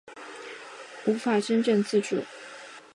[1.05, 2.23] 无法真正自主